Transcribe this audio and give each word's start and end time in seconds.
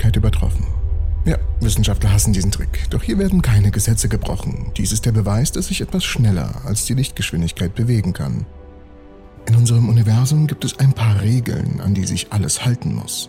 Lichtgeschwindigkeit 0.00 0.16
übertroffen. 0.16 0.66
Ja, 1.26 1.36
Wissenschaftler 1.60 2.12
hassen 2.12 2.32
diesen 2.32 2.50
Trick, 2.50 2.88
doch 2.88 3.02
hier 3.02 3.18
werden 3.18 3.42
keine 3.42 3.70
Gesetze 3.70 4.08
gebrochen. 4.08 4.72
Dies 4.76 4.92
ist 4.92 5.04
der 5.04 5.12
Beweis, 5.12 5.52
dass 5.52 5.66
sich 5.66 5.82
etwas 5.82 6.04
schneller 6.04 6.62
als 6.64 6.86
die 6.86 6.94
Lichtgeschwindigkeit 6.94 7.74
bewegen 7.74 8.14
kann. 8.14 8.46
In 9.46 9.56
unserem 9.56 9.88
Universum 9.88 10.46
gibt 10.46 10.64
es 10.64 10.78
ein 10.78 10.92
paar 10.94 11.20
Regeln, 11.20 11.80
an 11.80 11.94
die 11.94 12.06
sich 12.06 12.32
alles 12.32 12.64
halten 12.64 12.94
muss. 12.94 13.28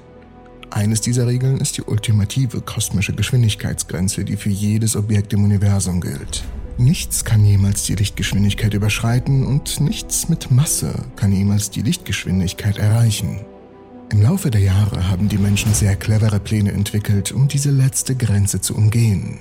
Eines 0.70 1.02
dieser 1.02 1.28
Regeln 1.28 1.58
ist 1.58 1.78
die 1.78 1.84
ultimative 1.84 2.62
kosmische 2.62 3.14
Geschwindigkeitsgrenze, 3.14 4.24
die 4.24 4.38
für 4.38 4.50
jedes 4.50 4.96
Objekt 4.96 5.34
im 5.34 5.44
Universum 5.44 6.00
gilt. 6.00 6.46
Nichts 6.78 7.26
kann 7.26 7.44
jemals 7.44 7.84
die 7.84 7.96
Lichtgeschwindigkeit 7.96 8.74
überschreiten 8.74 9.45
und 9.45 9.81
nichts 9.81 10.30
mit 10.30 10.50
Masse 10.50 10.94
kann 11.17 11.34
jemals 11.34 11.72
die 11.72 11.81
Lichtgeschwindigkeit 11.81 12.78
erreichen. 12.78 13.42
Im 14.12 14.22
Laufe 14.22 14.52
der 14.52 14.60
Jahre 14.60 15.08
haben 15.10 15.30
die 15.30 15.38
Menschen 15.38 15.74
sehr 15.74 15.96
clevere 15.96 16.42
Pläne 16.42 16.74
entwickelt, 16.74 17.32
um 17.32 17.48
diese 17.48 17.72
letzte 17.72 18.14
Grenze 18.14 18.60
zu 18.60 18.76
umgehen. 18.76 19.40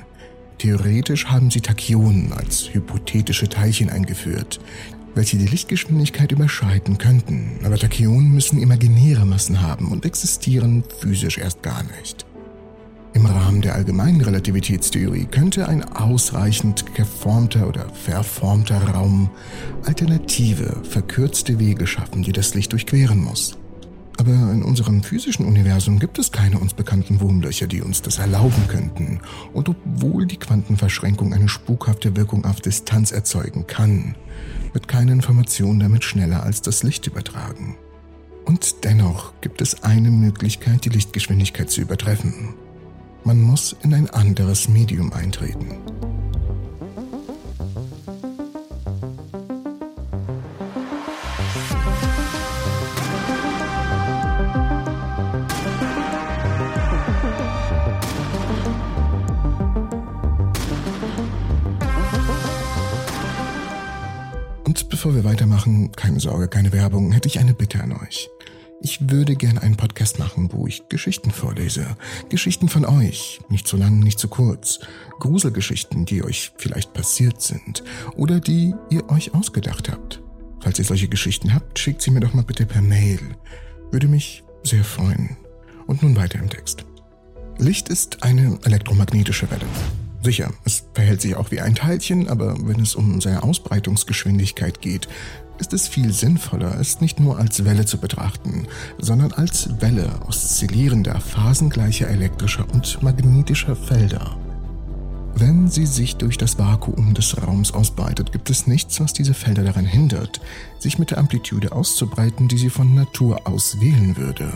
Theoretisch 0.58 1.26
haben 1.26 1.50
sie 1.50 1.60
Tachyonen 1.60 2.32
als 2.32 2.72
hypothetische 2.72 3.48
Teilchen 3.48 3.90
eingeführt, 3.90 4.60
welche 5.16 5.38
die 5.38 5.48
Lichtgeschwindigkeit 5.48 6.30
überschreiten 6.30 6.98
könnten, 6.98 7.58
aber 7.64 7.78
Tachyonen 7.78 8.30
müssen 8.30 8.62
imaginäre 8.62 9.26
Massen 9.26 9.60
haben 9.60 9.90
und 9.90 10.06
existieren 10.06 10.84
physisch 11.00 11.38
erst 11.38 11.64
gar 11.64 11.82
nicht. 11.98 12.24
Im 13.12 13.26
Rahmen 13.26 13.62
der 13.62 13.74
allgemeinen 13.74 14.20
Relativitätstheorie 14.20 15.24
könnte 15.24 15.68
ein 15.68 15.82
ausreichend 15.82 16.94
geformter 16.94 17.66
oder 17.66 17.88
verformter 17.92 18.80
Raum 18.80 19.30
alternative, 19.84 20.80
verkürzte 20.88 21.58
Wege 21.58 21.88
schaffen, 21.88 22.22
die 22.22 22.30
das 22.30 22.54
Licht 22.54 22.70
durchqueren 22.70 23.18
muss. 23.18 23.58
Aber 24.20 24.52
in 24.52 24.62
unserem 24.62 25.02
physischen 25.02 25.46
Universum 25.46 25.98
gibt 25.98 26.18
es 26.18 26.30
keine 26.30 26.58
uns 26.58 26.74
bekannten 26.74 27.22
Wurmlöcher, 27.22 27.66
die 27.66 27.80
uns 27.80 28.02
das 28.02 28.18
erlauben 28.18 28.68
könnten. 28.68 29.20
Und 29.54 29.70
obwohl 29.70 30.26
die 30.26 30.36
Quantenverschränkung 30.36 31.32
eine 31.32 31.48
spukhafte 31.48 32.14
Wirkung 32.16 32.44
auf 32.44 32.60
Distanz 32.60 33.12
erzeugen 33.12 33.66
kann, 33.66 34.14
wird 34.74 34.88
keine 34.88 35.12
Information 35.12 35.80
damit 35.80 36.04
schneller 36.04 36.42
als 36.42 36.60
das 36.60 36.82
Licht 36.82 37.06
übertragen. 37.06 37.78
Und 38.44 38.84
dennoch 38.84 39.32
gibt 39.40 39.62
es 39.62 39.84
eine 39.84 40.10
Möglichkeit, 40.10 40.84
die 40.84 40.90
Lichtgeschwindigkeit 40.90 41.70
zu 41.70 41.80
übertreffen. 41.80 42.50
Man 43.24 43.40
muss 43.40 43.74
in 43.82 43.94
ein 43.94 44.10
anderes 44.10 44.68
Medium 44.68 45.14
eintreten. 45.14 45.78
Bevor 64.88 65.14
wir 65.14 65.24
weitermachen, 65.24 65.92
keine 65.92 66.20
Sorge, 66.20 66.48
keine 66.48 66.72
Werbung, 66.72 67.12
hätte 67.12 67.28
ich 67.28 67.38
eine 67.38 67.54
Bitte 67.54 67.82
an 67.82 67.92
euch. 67.92 68.28
Ich 68.82 69.10
würde 69.10 69.36
gerne 69.36 69.62
einen 69.62 69.76
Podcast 69.76 70.18
machen, 70.18 70.50
wo 70.52 70.66
ich 70.66 70.88
Geschichten 70.88 71.30
vorlese. 71.30 71.96
Geschichten 72.28 72.68
von 72.68 72.86
euch. 72.86 73.40
Nicht 73.48 73.66
zu 73.66 73.76
lang, 73.76 73.98
nicht 73.98 74.18
zu 74.18 74.28
kurz. 74.28 74.80
Gruselgeschichten, 75.18 76.06
die 76.06 76.22
euch 76.22 76.52
vielleicht 76.56 76.94
passiert 76.94 77.42
sind 77.42 77.82
oder 78.16 78.40
die 78.40 78.74
ihr 78.88 79.10
euch 79.10 79.34
ausgedacht 79.34 79.90
habt. 79.90 80.22
Falls 80.60 80.78
ihr 80.78 80.84
solche 80.84 81.08
Geschichten 81.08 81.52
habt, 81.52 81.78
schickt 81.78 82.00
sie 82.00 82.10
mir 82.10 82.20
doch 82.20 82.32
mal 82.32 82.44
bitte 82.44 82.64
per 82.64 82.80
Mail. 82.80 83.20
Würde 83.90 84.08
mich 84.08 84.44
sehr 84.62 84.84
freuen. 84.84 85.36
Und 85.86 86.02
nun 86.02 86.16
weiter 86.16 86.38
im 86.38 86.48
Text. 86.48 86.84
Licht 87.58 87.88
ist 87.88 88.22
eine 88.22 88.58
elektromagnetische 88.64 89.50
Welle. 89.50 89.66
Sicher, 90.22 90.52
es 90.64 90.84
verhält 90.92 91.22
sich 91.22 91.34
auch 91.34 91.50
wie 91.50 91.60
ein 91.60 91.74
Teilchen, 91.74 92.28
aber 92.28 92.54
wenn 92.66 92.80
es 92.80 92.94
um 92.94 93.20
seine 93.20 93.42
Ausbreitungsgeschwindigkeit 93.42 94.82
geht, 94.82 95.08
ist 95.58 95.72
es 95.72 95.88
viel 95.88 96.12
sinnvoller, 96.12 96.78
es 96.78 97.00
nicht 97.00 97.20
nur 97.20 97.38
als 97.38 97.64
Welle 97.64 97.86
zu 97.86 97.98
betrachten, 97.98 98.66
sondern 98.98 99.32
als 99.32 99.80
Welle 99.80 100.10
oszillierender, 100.26 101.20
phasengleicher 101.20 102.08
elektrischer 102.08 102.66
und 102.72 103.02
magnetischer 103.02 103.76
Felder. 103.76 104.36
Wenn 105.34 105.68
sie 105.68 105.86
sich 105.86 106.16
durch 106.16 106.36
das 106.36 106.58
Vakuum 106.58 107.14
des 107.14 107.40
Raums 107.40 107.72
ausbreitet, 107.72 108.32
gibt 108.32 108.50
es 108.50 108.66
nichts, 108.66 109.00
was 109.00 109.12
diese 109.12 109.32
Felder 109.32 109.62
daran 109.62 109.86
hindert, 109.86 110.40
sich 110.78 110.98
mit 110.98 111.12
der 111.12 111.18
Amplitude 111.18 111.72
auszubreiten, 111.72 112.48
die 112.48 112.58
sie 112.58 112.70
von 112.70 112.94
Natur 112.94 113.46
aus 113.46 113.80
wählen 113.80 114.16
würde. 114.16 114.52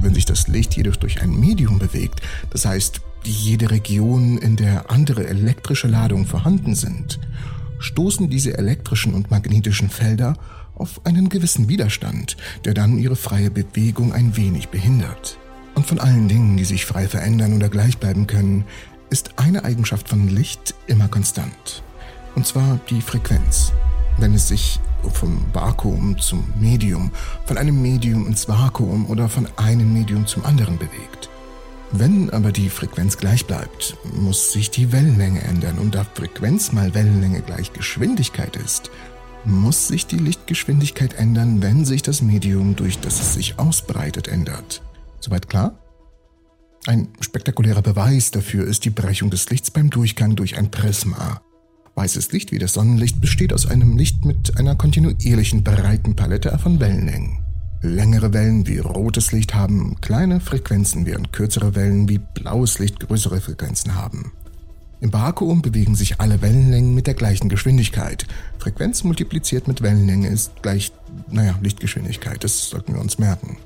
Wenn 0.00 0.14
sich 0.14 0.24
das 0.24 0.48
Licht 0.48 0.76
jedoch 0.76 0.96
durch 0.96 1.22
ein 1.22 1.30
Medium 1.30 1.78
bewegt, 1.78 2.20
das 2.50 2.64
heißt 2.64 3.00
jede 3.24 3.70
Region, 3.70 4.38
in 4.38 4.56
der 4.56 4.90
andere 4.90 5.26
elektrische 5.26 5.88
Ladungen 5.88 6.26
vorhanden 6.26 6.74
sind, 6.74 7.18
stoßen 7.78 8.28
diese 8.28 8.56
elektrischen 8.56 9.14
und 9.14 9.30
magnetischen 9.30 9.90
Felder 9.90 10.34
auf 10.74 11.04
einen 11.04 11.28
gewissen 11.28 11.68
Widerstand, 11.68 12.36
der 12.64 12.74
dann 12.74 12.98
ihre 12.98 13.16
freie 13.16 13.50
Bewegung 13.50 14.12
ein 14.12 14.36
wenig 14.36 14.68
behindert. 14.68 15.38
Und 15.74 15.86
von 15.86 16.00
allen 16.00 16.28
Dingen, 16.28 16.56
die 16.56 16.64
sich 16.64 16.86
frei 16.86 17.08
verändern 17.08 17.54
oder 17.54 17.68
gleich 17.68 17.98
bleiben 17.98 18.26
können, 18.26 18.64
ist 19.10 19.38
eine 19.38 19.64
Eigenschaft 19.64 20.08
von 20.08 20.28
Licht 20.28 20.74
immer 20.86 21.08
konstant. 21.08 21.82
Und 22.34 22.46
zwar 22.46 22.78
die 22.90 23.00
Frequenz. 23.00 23.72
Wenn 24.18 24.34
es 24.34 24.48
sich 24.48 24.80
vom 25.12 25.44
Vakuum 25.52 26.18
zum 26.18 26.44
Medium, 26.58 27.10
von 27.46 27.56
einem 27.56 27.80
Medium 27.80 28.26
ins 28.26 28.48
Vakuum 28.48 29.06
oder 29.06 29.28
von 29.28 29.46
einem 29.56 29.92
Medium 29.92 30.26
zum 30.26 30.44
anderen 30.44 30.76
bewegt. 30.78 31.17
Wenn 31.90 32.28
aber 32.30 32.52
die 32.52 32.68
Frequenz 32.68 33.16
gleich 33.16 33.46
bleibt, 33.46 33.96
muss 34.14 34.52
sich 34.52 34.70
die 34.70 34.92
Wellenlänge 34.92 35.42
ändern 35.42 35.78
und 35.78 35.94
da 35.94 36.04
Frequenz 36.04 36.72
mal 36.72 36.94
Wellenlänge 36.94 37.40
gleich 37.40 37.72
Geschwindigkeit 37.72 38.56
ist, 38.56 38.90
muss 39.44 39.88
sich 39.88 40.06
die 40.06 40.18
Lichtgeschwindigkeit 40.18 41.14
ändern, 41.14 41.62
wenn 41.62 41.86
sich 41.86 42.02
das 42.02 42.20
Medium, 42.20 42.76
durch 42.76 42.98
das 42.98 43.20
es 43.20 43.34
sich 43.34 43.58
ausbreitet, 43.58 44.28
ändert. 44.28 44.82
Soweit 45.20 45.48
klar? 45.48 45.78
Ein 46.86 47.08
spektakulärer 47.20 47.82
Beweis 47.82 48.30
dafür 48.30 48.66
ist 48.66 48.84
die 48.84 48.90
Brechung 48.90 49.30
des 49.30 49.48
Lichts 49.48 49.70
beim 49.70 49.88
Durchgang 49.88 50.36
durch 50.36 50.58
ein 50.58 50.70
Prisma. 50.70 51.40
Weißes 51.94 52.32
Licht 52.32 52.52
wie 52.52 52.58
das 52.58 52.74
Sonnenlicht 52.74 53.20
besteht 53.20 53.52
aus 53.52 53.66
einem 53.66 53.96
Licht 53.96 54.24
mit 54.24 54.58
einer 54.58 54.76
kontinuierlichen 54.76 55.64
breiten 55.64 56.14
Palette 56.14 56.56
von 56.58 56.78
Wellenlängen. 56.80 57.47
Längere 57.80 58.32
Wellen 58.32 58.66
wie 58.66 58.78
rotes 58.78 59.30
Licht 59.30 59.54
haben 59.54 60.00
kleine 60.00 60.40
Frequenzen, 60.40 61.06
während 61.06 61.32
kürzere 61.32 61.76
Wellen 61.76 62.08
wie 62.08 62.18
blaues 62.18 62.80
Licht 62.80 62.98
größere 62.98 63.40
Frequenzen 63.40 63.94
haben. 63.94 64.32
Im 65.00 65.12
Vakuum 65.12 65.62
bewegen 65.62 65.94
sich 65.94 66.20
alle 66.20 66.42
Wellenlängen 66.42 66.92
mit 66.92 67.06
der 67.06 67.14
gleichen 67.14 67.48
Geschwindigkeit. 67.48 68.26
Frequenz 68.58 69.04
multipliziert 69.04 69.68
mit 69.68 69.80
Wellenlänge 69.80 70.26
ist 70.26 70.60
gleich, 70.60 70.90
naja, 71.30 71.56
Lichtgeschwindigkeit, 71.62 72.42
das 72.42 72.68
sollten 72.68 72.94
wir 72.94 73.00
uns 73.00 73.18
merken. 73.18 73.58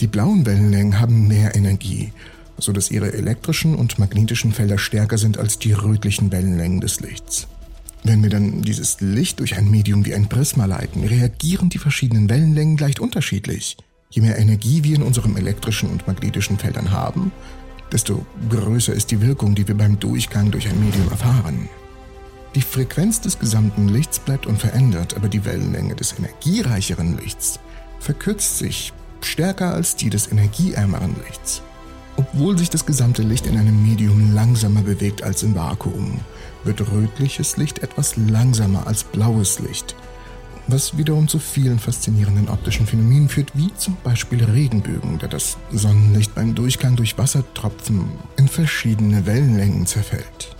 Die 0.00 0.06
blauen 0.06 0.46
Wellenlängen 0.46 1.00
haben 1.00 1.26
mehr 1.26 1.56
Energie, 1.56 2.12
so 2.58 2.70
dass 2.70 2.92
ihre 2.92 3.12
elektrischen 3.12 3.74
und 3.74 3.98
magnetischen 3.98 4.52
Felder 4.52 4.78
stärker 4.78 5.18
sind 5.18 5.36
als 5.36 5.58
die 5.58 5.72
rötlichen 5.72 6.30
Wellenlängen 6.30 6.80
des 6.80 7.00
Lichts. 7.00 7.48
Wenn 8.04 8.22
wir 8.22 8.30
dann 8.30 8.62
dieses 8.62 9.00
Licht 9.00 9.38
durch 9.38 9.56
ein 9.56 9.70
Medium 9.70 10.04
wie 10.04 10.14
ein 10.14 10.28
Prisma 10.28 10.64
leiten, 10.64 11.04
reagieren 11.04 11.68
die 11.68 11.78
verschiedenen 11.78 12.28
Wellenlängen 12.28 12.76
leicht 12.76 12.98
unterschiedlich. 12.98 13.76
Je 14.10 14.22
mehr 14.22 14.38
Energie 14.38 14.82
wir 14.82 14.96
in 14.96 15.02
unserem 15.02 15.36
elektrischen 15.36 15.88
und 15.88 16.06
magnetischen 16.06 16.58
Feldern 16.58 16.90
haben, 16.90 17.30
desto 17.92 18.26
größer 18.50 18.92
ist 18.92 19.12
die 19.12 19.20
Wirkung, 19.20 19.54
die 19.54 19.68
wir 19.68 19.76
beim 19.76 20.00
Durchgang 20.00 20.50
durch 20.50 20.68
ein 20.68 20.84
Medium 20.84 21.08
erfahren. 21.10 21.68
Die 22.56 22.62
Frequenz 22.62 23.20
des 23.20 23.38
gesamten 23.38 23.88
Lichts 23.88 24.18
bleibt 24.18 24.46
unverändert, 24.46 25.16
aber 25.16 25.28
die 25.28 25.44
Wellenlänge 25.44 25.94
des 25.94 26.18
energiereicheren 26.18 27.16
Lichts 27.18 27.60
verkürzt 28.00 28.58
sich 28.58 28.92
stärker 29.20 29.72
als 29.72 29.94
die 29.94 30.10
des 30.10 30.30
energieärmeren 30.30 31.14
Lichts. 31.26 31.62
Obwohl 32.16 32.58
sich 32.58 32.68
das 32.68 32.84
gesamte 32.84 33.22
Licht 33.22 33.46
in 33.46 33.56
einem 33.56 33.82
Medium 33.82 34.34
langsamer 34.34 34.82
bewegt 34.82 35.22
als 35.22 35.42
im 35.42 35.54
Vakuum, 35.54 36.20
wird 36.64 36.92
rötliches 36.92 37.56
Licht 37.56 37.80
etwas 37.80 38.16
langsamer 38.16 38.86
als 38.86 39.04
blaues 39.04 39.58
Licht, 39.58 39.96
was 40.66 40.96
wiederum 40.96 41.28
zu 41.28 41.38
vielen 41.38 41.78
faszinierenden 41.78 42.48
optischen 42.48 42.86
Phänomenen 42.86 43.28
führt, 43.28 43.50
wie 43.54 43.74
zum 43.74 43.96
Beispiel 44.04 44.44
Regenbögen, 44.44 45.18
da 45.18 45.26
das 45.26 45.56
Sonnenlicht 45.72 46.34
beim 46.34 46.54
Durchgang 46.54 46.96
durch 46.96 47.18
Wassertropfen 47.18 48.12
in 48.36 48.48
verschiedene 48.48 49.26
Wellenlängen 49.26 49.86
zerfällt. 49.86 50.56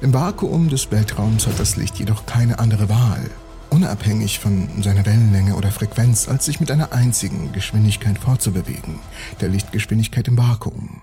Im 0.00 0.12
Vakuum 0.12 0.68
des 0.68 0.90
Weltraums 0.90 1.46
hat 1.46 1.58
das 1.58 1.76
Licht 1.76 1.98
jedoch 1.98 2.26
keine 2.26 2.58
andere 2.58 2.88
Wahl, 2.88 3.30
unabhängig 3.70 4.38
von 4.38 4.82
seiner 4.82 5.04
Wellenlänge 5.04 5.54
oder 5.54 5.70
Frequenz, 5.70 6.28
als 6.28 6.44
sich 6.44 6.60
mit 6.60 6.70
einer 6.70 6.92
einzigen 6.92 7.52
Geschwindigkeit 7.52 8.18
fortzubewegen, 8.18 8.98
der 9.40 9.48
Lichtgeschwindigkeit 9.48 10.28
im 10.28 10.38
Vakuum. 10.38 11.02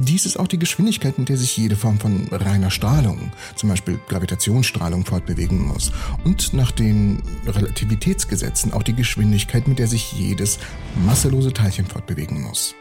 Dies 0.00 0.26
ist 0.26 0.38
auch 0.38 0.46
die 0.46 0.60
Geschwindigkeit, 0.60 1.18
mit 1.18 1.28
der 1.28 1.36
sich 1.36 1.56
jede 1.56 1.74
Form 1.74 1.98
von 1.98 2.28
reiner 2.30 2.70
Strahlung, 2.70 3.32
zum 3.56 3.68
Beispiel 3.68 3.98
Gravitationsstrahlung, 4.08 5.04
fortbewegen 5.04 5.66
muss. 5.66 5.90
Und 6.22 6.52
nach 6.54 6.70
den 6.70 7.20
Relativitätsgesetzen 7.44 8.72
auch 8.72 8.84
die 8.84 8.94
Geschwindigkeit, 8.94 9.66
mit 9.66 9.80
der 9.80 9.88
sich 9.88 10.12
jedes 10.12 10.60
masselose 11.04 11.52
Teilchen 11.52 11.84
fortbewegen 11.84 12.40
muss. 12.42 12.76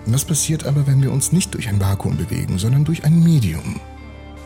Was 0.07 0.25
passiert 0.25 0.67
aber, 0.67 0.87
wenn 0.87 1.03
wir 1.03 1.13
uns 1.13 1.33
nicht 1.33 1.55
durch 1.55 1.69
ein 1.69 1.81
Vakuum 1.81 2.17
bewegen, 2.17 2.59
sondern 2.59 2.85
durch 2.85 3.05
ein 3.05 3.23
Medium? 3.23 3.81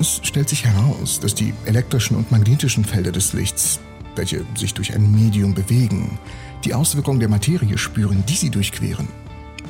Es 0.00 0.20
stellt 0.22 0.48
sich 0.48 0.64
heraus, 0.64 1.20
dass 1.20 1.34
die 1.34 1.54
elektrischen 1.64 2.16
und 2.16 2.32
magnetischen 2.32 2.84
Felder 2.84 3.12
des 3.12 3.32
Lichts, 3.32 3.78
welche 4.16 4.44
sich 4.56 4.74
durch 4.74 4.94
ein 4.94 5.10
Medium 5.10 5.54
bewegen, 5.54 6.18
die 6.64 6.74
Auswirkungen 6.74 7.20
der 7.20 7.28
Materie 7.28 7.78
spüren, 7.78 8.24
die 8.28 8.36
sie 8.36 8.50
durchqueren. 8.50 9.08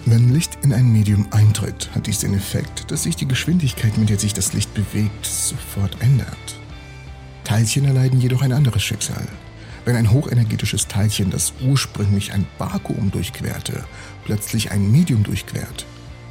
Wenn 0.06 0.32
Licht 0.32 0.58
in 0.62 0.72
ein 0.72 0.92
Medium 0.92 1.26
eintritt, 1.30 1.90
hat 1.94 2.06
dies 2.06 2.20
den 2.20 2.34
Effekt, 2.34 2.90
dass 2.90 3.04
sich 3.04 3.16
die 3.16 3.28
Geschwindigkeit, 3.28 3.96
mit 3.96 4.10
der 4.10 4.18
sich 4.18 4.34
das 4.34 4.52
Licht 4.52 4.74
bewegt, 4.74 5.24
sofort 5.24 5.96
ändert. 6.00 6.58
Teilchen 7.44 7.84
erleiden 7.84 8.20
jedoch 8.20 8.42
ein 8.42 8.52
anderes 8.52 8.82
Schicksal. 8.82 9.26
Wenn 9.84 9.96
ein 9.96 10.10
hochenergetisches 10.10 10.88
Teilchen, 10.88 11.30
das 11.30 11.52
ursprünglich 11.62 12.32
ein 12.32 12.46
Vakuum 12.58 13.10
durchquerte, 13.10 13.84
plötzlich 14.24 14.70
ein 14.70 14.90
Medium 14.90 15.22
durchquert, 15.22 15.86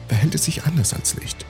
verhält 0.08 0.36
es 0.36 0.46
sich 0.46 0.64
anders 0.66 0.94
als 0.94 1.16
Licht. 1.16 1.43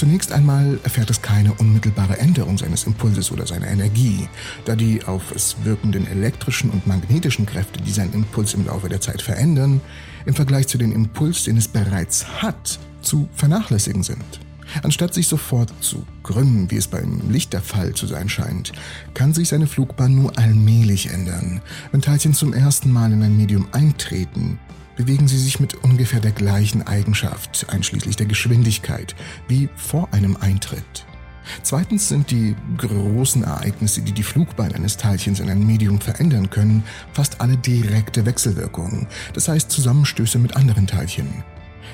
Zunächst 0.00 0.32
einmal 0.32 0.78
erfährt 0.82 1.10
es 1.10 1.20
keine 1.20 1.52
unmittelbare 1.52 2.16
Änderung 2.16 2.56
seines 2.56 2.84
Impulses 2.84 3.30
oder 3.30 3.46
seiner 3.46 3.68
Energie, 3.68 4.30
da 4.64 4.74
die 4.74 5.04
auf 5.04 5.30
es 5.30 5.56
wirkenden 5.62 6.06
elektrischen 6.06 6.70
und 6.70 6.86
magnetischen 6.86 7.44
Kräfte, 7.44 7.82
die 7.82 7.90
seinen 7.90 8.14
Impuls 8.14 8.54
im 8.54 8.64
Laufe 8.64 8.88
der 8.88 9.02
Zeit 9.02 9.20
verändern, 9.20 9.82
im 10.24 10.32
Vergleich 10.32 10.68
zu 10.68 10.78
dem 10.78 10.92
Impuls, 10.92 11.44
den 11.44 11.58
es 11.58 11.68
bereits 11.68 12.26
hat, 12.40 12.78
zu 13.02 13.28
vernachlässigen 13.34 14.02
sind. 14.02 14.24
Anstatt 14.82 15.12
sich 15.12 15.28
sofort 15.28 15.70
zu 15.82 16.06
krümmen, 16.22 16.70
wie 16.70 16.78
es 16.78 16.88
beim 16.88 17.30
Licht 17.30 17.52
der 17.52 17.60
Fall 17.60 17.92
zu 17.92 18.06
sein 18.06 18.30
scheint, 18.30 18.72
kann 19.12 19.34
sich 19.34 19.50
seine 19.50 19.66
Flugbahn 19.66 20.14
nur 20.14 20.38
allmählich 20.38 21.10
ändern. 21.10 21.60
Wenn 21.92 22.00
Teilchen 22.00 22.32
zum 22.32 22.54
ersten 22.54 22.90
Mal 22.90 23.12
in 23.12 23.22
ein 23.22 23.36
Medium 23.36 23.68
eintreten, 23.72 24.58
bewegen 25.00 25.28
sie 25.28 25.38
sich 25.38 25.60
mit 25.60 25.82
ungefähr 25.82 26.20
der 26.20 26.32
gleichen 26.32 26.86
Eigenschaft, 26.86 27.64
einschließlich 27.70 28.16
der 28.16 28.26
Geschwindigkeit, 28.26 29.14
wie 29.48 29.70
vor 29.74 30.12
einem 30.12 30.36
Eintritt. 30.36 31.06
Zweitens 31.62 32.10
sind 32.10 32.30
die 32.30 32.54
großen 32.76 33.42
Ereignisse, 33.42 34.02
die 34.02 34.12
die 34.12 34.22
Flugbahn 34.22 34.74
eines 34.74 34.98
Teilchens 34.98 35.40
in 35.40 35.48
ein 35.48 35.66
Medium 35.66 36.02
verändern 36.02 36.50
können, 36.50 36.82
fast 37.14 37.40
alle 37.40 37.56
direkte 37.56 38.26
Wechselwirkungen, 38.26 39.06
das 39.32 39.48
heißt 39.48 39.70
Zusammenstöße 39.70 40.38
mit 40.38 40.54
anderen 40.54 40.86
Teilchen. 40.86 41.44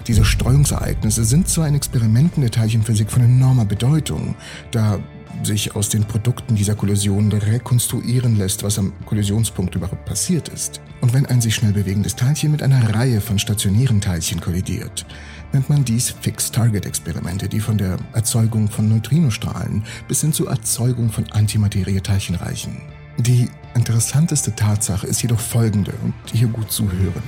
Diese 0.08 0.24
Streuungsereignisse 0.24 1.24
sind 1.24 1.46
zwar 1.46 1.68
in 1.68 1.76
Experimenten 1.76 2.40
der 2.40 2.50
Teilchenphysik 2.50 3.12
von 3.12 3.22
enormer 3.22 3.66
Bedeutung, 3.66 4.34
da 4.72 4.98
sich 5.42 5.76
aus 5.76 5.88
den 5.88 6.04
Produkten 6.04 6.54
dieser 6.54 6.74
Kollision 6.74 7.32
rekonstruieren 7.32 8.36
lässt, 8.36 8.62
was 8.62 8.78
am 8.78 8.92
Kollisionspunkt 9.04 9.74
überhaupt 9.74 10.04
passiert 10.04 10.48
ist. 10.48 10.80
Und 11.00 11.12
wenn 11.12 11.26
ein 11.26 11.40
sich 11.40 11.54
schnell 11.54 11.72
bewegendes 11.72 12.16
Teilchen 12.16 12.50
mit 12.50 12.62
einer 12.62 12.94
Reihe 12.94 13.20
von 13.20 13.38
stationären 13.38 14.00
Teilchen 14.00 14.40
kollidiert, 14.40 15.06
nennt 15.52 15.68
man 15.68 15.84
dies 15.84 16.10
Fixed-Target-Experimente, 16.20 17.48
die 17.48 17.60
von 17.60 17.78
der 17.78 17.98
Erzeugung 18.12 18.68
von 18.68 18.88
Neutrinostrahlen 18.88 19.84
bis 20.08 20.20
hin 20.20 20.32
zur 20.32 20.50
Erzeugung 20.50 21.10
von 21.10 21.30
Antimaterie-Teilchen 21.32 22.36
reichen. 22.36 22.80
Die 23.18 23.48
interessanteste 23.74 24.54
Tatsache 24.54 25.06
ist 25.06 25.22
jedoch 25.22 25.40
folgende 25.40 25.92
und 26.02 26.14
hier 26.32 26.48
gut 26.48 26.70
zuhören. 26.70 27.22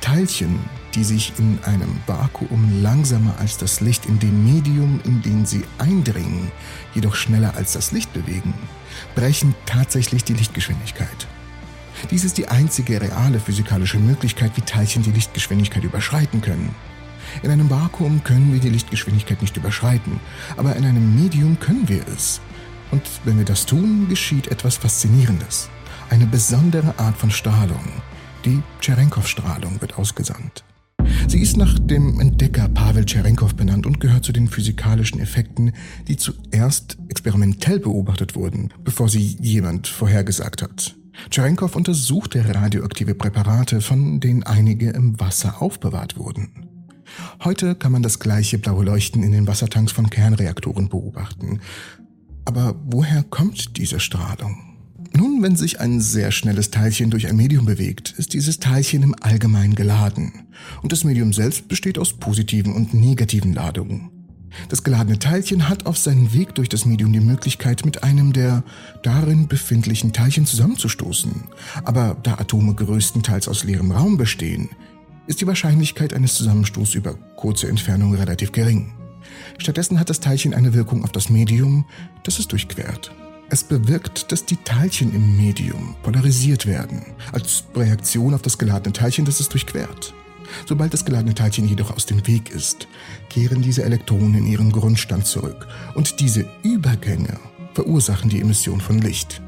Teilchen, 0.00 0.58
die 0.94 1.04
sich 1.04 1.32
in 1.38 1.58
einem 1.64 1.96
Vakuum 2.06 2.82
langsamer 2.82 3.34
als 3.38 3.58
das 3.58 3.80
Licht 3.80 4.06
in 4.06 4.18
dem 4.18 4.44
Medium, 4.44 5.00
in 5.04 5.22
den 5.22 5.46
sie 5.46 5.64
eindringen, 5.78 6.50
jedoch 6.94 7.14
schneller 7.14 7.54
als 7.56 7.72
das 7.72 7.92
Licht 7.92 8.12
bewegen, 8.12 8.54
brechen 9.14 9.54
tatsächlich 9.66 10.24
die 10.24 10.34
Lichtgeschwindigkeit. 10.34 11.26
Dies 12.10 12.24
ist 12.24 12.38
die 12.38 12.48
einzige 12.48 13.00
reale 13.00 13.38
physikalische 13.38 13.98
Möglichkeit, 13.98 14.52
wie 14.56 14.62
Teilchen 14.62 15.02
die 15.02 15.12
Lichtgeschwindigkeit 15.12 15.84
überschreiten 15.84 16.40
können. 16.40 16.74
In 17.42 17.50
einem 17.50 17.70
Vakuum 17.70 18.22
können 18.24 18.52
wir 18.52 18.60
die 18.60 18.70
Lichtgeschwindigkeit 18.70 19.40
nicht 19.40 19.56
überschreiten, 19.56 20.20
aber 20.56 20.76
in 20.76 20.84
einem 20.84 21.14
Medium 21.14 21.58
können 21.60 21.88
wir 21.88 22.06
es. 22.08 22.40
Und 22.90 23.02
wenn 23.24 23.38
wir 23.38 23.44
das 23.44 23.64
tun, 23.64 24.08
geschieht 24.08 24.48
etwas 24.48 24.76
Faszinierendes. 24.76 25.70
Eine 26.10 26.26
besondere 26.26 26.98
Art 26.98 27.16
von 27.16 27.30
Strahlung, 27.30 27.84
die 28.44 28.62
Cherenkov-Strahlung 28.80 29.80
wird 29.80 29.98
ausgesandt. 29.98 30.64
Sie 31.32 31.40
ist 31.40 31.56
nach 31.56 31.78
dem 31.78 32.20
Entdecker 32.20 32.68
Pavel 32.68 33.06
Cherenkov 33.06 33.54
benannt 33.54 33.86
und 33.86 34.00
gehört 34.00 34.22
zu 34.22 34.32
den 34.32 34.48
physikalischen 34.48 35.18
Effekten, 35.18 35.72
die 36.06 36.18
zuerst 36.18 36.98
experimentell 37.08 37.78
beobachtet 37.78 38.34
wurden, 38.34 38.68
bevor 38.84 39.08
sie 39.08 39.38
jemand 39.40 39.88
vorhergesagt 39.88 40.60
hat. 40.60 40.94
Cherenkov 41.30 41.74
untersuchte 41.74 42.54
radioaktive 42.54 43.14
Präparate, 43.14 43.80
von 43.80 44.20
denen 44.20 44.42
einige 44.42 44.90
im 44.90 45.18
Wasser 45.20 45.62
aufbewahrt 45.62 46.18
wurden. 46.18 46.68
Heute 47.42 47.76
kann 47.76 47.92
man 47.92 48.02
das 48.02 48.18
gleiche 48.18 48.58
blaue 48.58 48.84
Leuchten 48.84 49.22
in 49.22 49.32
den 49.32 49.46
Wassertanks 49.46 49.92
von 49.92 50.10
Kernreaktoren 50.10 50.90
beobachten. 50.90 51.60
Aber 52.44 52.78
woher 52.84 53.22
kommt 53.22 53.78
diese 53.78 54.00
Strahlung? 54.00 54.71
Nun, 55.14 55.42
wenn 55.42 55.56
sich 55.56 55.78
ein 55.78 56.00
sehr 56.00 56.30
schnelles 56.32 56.70
Teilchen 56.70 57.10
durch 57.10 57.26
ein 57.26 57.36
Medium 57.36 57.66
bewegt, 57.66 58.14
ist 58.16 58.32
dieses 58.32 58.60
Teilchen 58.60 59.02
im 59.02 59.14
Allgemeinen 59.20 59.74
geladen. 59.74 60.32
Und 60.82 60.92
das 60.92 61.04
Medium 61.04 61.32
selbst 61.32 61.68
besteht 61.68 61.98
aus 61.98 62.14
positiven 62.14 62.72
und 62.72 62.94
negativen 62.94 63.52
Ladungen. 63.52 64.10
Das 64.68 64.82
geladene 64.82 65.18
Teilchen 65.18 65.68
hat 65.68 65.86
auf 65.86 65.98
seinem 65.98 66.32
Weg 66.32 66.54
durch 66.54 66.68
das 66.68 66.84
Medium 66.84 67.12
die 67.12 67.20
Möglichkeit, 67.20 67.84
mit 67.84 68.02
einem 68.02 68.32
der 68.32 68.64
darin 69.02 69.48
befindlichen 69.48 70.12
Teilchen 70.12 70.46
zusammenzustoßen. 70.46 71.44
Aber 71.84 72.16
da 72.22 72.34
Atome 72.34 72.74
größtenteils 72.74 73.48
aus 73.48 73.64
leerem 73.64 73.92
Raum 73.92 74.16
bestehen, 74.16 74.70
ist 75.26 75.40
die 75.40 75.46
Wahrscheinlichkeit 75.46 76.14
eines 76.14 76.34
Zusammenstoßes 76.34 76.94
über 76.94 77.14
kurze 77.36 77.68
Entfernung 77.68 78.14
relativ 78.14 78.52
gering. 78.52 78.92
Stattdessen 79.58 80.00
hat 80.00 80.10
das 80.10 80.20
Teilchen 80.20 80.54
eine 80.54 80.74
Wirkung 80.74 81.04
auf 81.04 81.12
das 81.12 81.30
Medium, 81.30 81.84
das 82.24 82.38
es 82.38 82.48
durchquert. 82.48 83.12
Es 83.52 83.62
bewirkt, 83.62 84.32
dass 84.32 84.46
die 84.46 84.56
Teilchen 84.56 85.14
im 85.14 85.36
Medium 85.36 85.94
polarisiert 86.02 86.64
werden, 86.64 87.04
als 87.32 87.64
Reaktion 87.76 88.32
auf 88.32 88.40
das 88.40 88.56
geladene 88.56 88.94
Teilchen, 88.94 89.26
das 89.26 89.40
es 89.40 89.50
durchquert. 89.50 90.14
Sobald 90.64 90.94
das 90.94 91.04
geladene 91.04 91.34
Teilchen 91.34 91.68
jedoch 91.68 91.94
aus 91.94 92.06
dem 92.06 92.26
Weg 92.26 92.48
ist, 92.48 92.88
kehren 93.28 93.60
diese 93.60 93.84
Elektronen 93.84 94.36
in 94.36 94.46
ihren 94.46 94.72
Grundstand 94.72 95.26
zurück 95.26 95.68
und 95.94 96.18
diese 96.20 96.46
Übergänge 96.62 97.38
verursachen 97.74 98.30
die 98.30 98.40
Emission 98.40 98.80
von 98.80 98.98
Licht. 99.02 99.42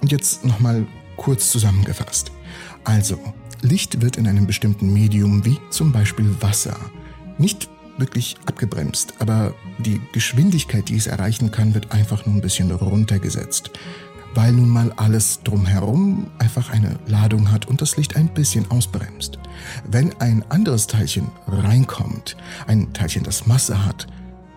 Und 0.00 0.10
jetzt 0.10 0.44
nochmal 0.44 0.84
kurz 1.16 1.52
zusammengefasst. 1.52 2.32
Also, 2.82 3.16
Licht 3.60 4.00
wird 4.02 4.16
in 4.16 4.26
einem 4.26 4.48
bestimmten 4.48 4.92
Medium 4.92 5.44
wie 5.44 5.58
zum 5.70 5.92
Beispiel 5.92 6.34
Wasser 6.40 6.76
nicht 7.38 7.70
wirklich 7.98 8.36
abgebremst, 8.46 9.14
aber 9.18 9.54
die 9.78 10.00
Geschwindigkeit, 10.12 10.88
die 10.88 10.96
es 10.96 11.06
erreichen 11.06 11.50
kann, 11.50 11.74
wird 11.74 11.92
einfach 11.92 12.26
nur 12.26 12.36
ein 12.36 12.40
bisschen 12.40 12.70
runtergesetzt, 12.70 13.70
weil 14.34 14.52
nun 14.52 14.68
mal 14.68 14.92
alles 14.96 15.40
drumherum 15.42 16.28
einfach 16.38 16.70
eine 16.70 16.98
Ladung 17.06 17.50
hat 17.50 17.66
und 17.66 17.80
das 17.82 17.96
Licht 17.96 18.16
ein 18.16 18.28
bisschen 18.28 18.70
ausbremst. 18.70 19.38
Wenn 19.90 20.14
ein 20.20 20.44
anderes 20.48 20.86
Teilchen 20.86 21.28
reinkommt, 21.46 22.36
ein 22.66 22.92
Teilchen, 22.92 23.24
das 23.24 23.46
Masse 23.46 23.84
hat, 23.84 24.06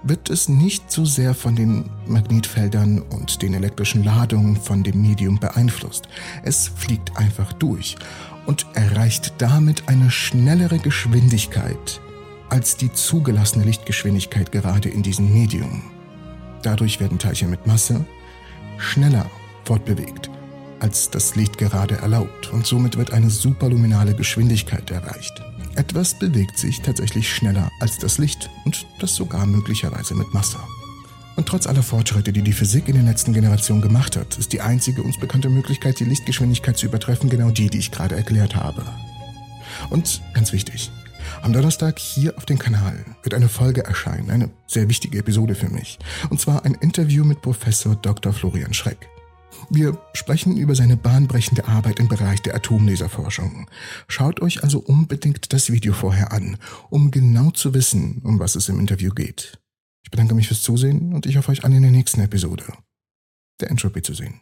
wird 0.04 0.30
es 0.30 0.50
nicht 0.50 0.92
so 0.92 1.06
sehr 1.06 1.36
von 1.36 1.56
den 1.56 1.90
Magnetfeldern 2.08 3.00
und 3.00 3.42
den 3.42 3.54
elektrischen 3.54 4.04
Ladungen 4.04 4.56
von 4.56 4.84
dem 4.84 5.02
Medium 5.02 5.40
beeinflusst. 5.40 6.08
Es 6.44 6.68
fliegt 6.68 7.18
einfach 7.18 7.54
durch 7.54 7.98
und 8.48 8.66
erreicht 8.74 9.34
damit 9.38 9.88
eine 9.88 10.10
schnellere 10.10 10.80
Geschwindigkeit 10.80 12.02
als 12.52 12.76
die 12.76 12.92
zugelassene 12.92 13.64
Lichtgeschwindigkeit 13.64 14.52
gerade 14.52 14.90
in 14.90 15.02
diesem 15.02 15.34
Medium. 15.34 15.84
Dadurch 16.62 17.00
werden 17.00 17.18
Teilchen 17.18 17.50
mit 17.50 17.66
Masse 17.66 18.06
schneller 18.78 19.26
fortbewegt, 19.64 20.30
als 20.82 21.10
das 21.10 21.36
Licht 21.36 21.58
gerade 21.58 21.96
erlaubt 21.96 22.52
und 22.52 22.68
somit 22.68 22.98
wird 22.98 23.14
eine 23.14 23.30
superluminale 23.30 24.14
Geschwindigkeit 24.14 24.92
erreicht. 24.92 25.42
Etwas 25.76 26.20
bewegt 26.20 26.58
sich 26.58 26.82
tatsächlich 26.82 27.34
schneller 27.34 27.72
als 27.80 27.98
das 28.00 28.18
Licht 28.18 28.50
und 28.66 28.86
das 29.00 29.16
sogar 29.16 29.46
möglicherweise 29.46 30.14
mit 30.14 30.34
Masse. 30.34 30.60
Und 31.38 31.48
trotz 31.48 31.68
aller 31.68 31.84
Fortschritte, 31.84 32.34
die 32.34 32.42
die 32.42 32.52
Physik 32.52 32.90
in 32.90 32.96
den 32.96 33.06
letzten 33.06 33.32
Generationen 33.32 33.82
gemacht 33.82 34.18
hat, 34.18 34.38
ist 34.38 34.52
die 34.52 34.60
einzige 34.60 35.04
uns 35.04 35.18
bekannte 35.18 35.48
Möglichkeit, 35.48 36.02
die 36.02 36.06
Lichtgeschwindigkeit 36.06 36.78
zu 36.78 36.88
übertreffen, 36.88 37.30
genau 37.30 37.50
die, 37.50 37.70
die 37.70 37.78
ich 37.78 37.92
gerade 37.92 38.18
erklärt 38.18 38.58
habe. 38.58 38.84
Und 39.90 40.22
ganz 40.34 40.52
wichtig, 40.52 40.92
am 41.42 41.54
Donnerstag 41.54 42.00
hier 42.00 42.38
auf 42.38 42.46
dem 42.46 42.60
Kanal 42.60 43.06
wird 43.24 43.34
eine 43.34 43.50
Folge 43.50 43.84
erscheinen, 43.84 44.30
eine 44.30 44.50
sehr 44.68 44.90
wichtige 44.90 45.20
Episode 45.20 45.56
für 45.56 45.70
mich. 45.70 46.00
Und 46.30 46.40
zwar 46.40 46.66
ein 46.66 46.76
Interview 46.76 47.24
mit 47.24 47.42
Professor 47.42 47.96
Dr. 47.96 48.34
Florian 48.34 48.74
Schreck. 48.74 49.08
Wir 49.70 49.98
sprechen 50.14 50.58
über 50.58 50.76
seine 50.76 50.98
bahnbrechende 50.98 51.66
Arbeit 51.66 52.00
im 52.00 52.08
Bereich 52.08 52.42
der 52.42 52.56
Atomlaserforschung. 52.56 53.70
Schaut 54.08 54.42
euch 54.42 54.64
also 54.64 54.80
unbedingt 54.80 55.54
das 55.54 55.72
Video 55.72 55.94
vorher 55.94 56.32
an, 56.32 56.58
um 56.90 57.12
genau 57.12 57.52
zu 57.52 57.74
wissen, 57.74 58.22
um 58.24 58.40
was 58.40 58.56
es 58.56 58.70
im 58.70 58.80
Interview 58.80 59.12
geht. 59.14 59.60
Ich 60.04 60.12
bedanke 60.12 60.36
mich 60.36 60.48
fürs 60.48 60.62
Zusehen 60.62 61.14
und 61.14 61.26
ich 61.26 61.38
hoffe 61.38 61.52
euch 61.52 61.64
alle 61.64 61.76
in 61.76 61.84
der 61.84 61.92
nächsten 61.92 62.22
Episode 62.22 62.66
der 63.62 63.70
Entropy 63.70 64.02
zu 64.02 64.14
sehen. 64.14 64.42